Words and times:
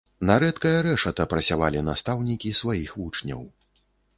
На 0.27 0.35
рэдкае 0.43 0.71
рэшата 0.87 1.27
прасявалі 1.33 1.85
настаўнікі 1.91 2.57
сваіх 2.61 2.99
вучняў. 3.03 3.41